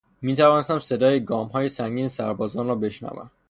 میتوانستم 0.21 0.79
صدای 0.79 1.23
گامهای 1.25 1.67
سنگین 1.67 2.07
سربازان 2.07 2.67
را 2.67 2.75
بشنوم. 2.75 3.31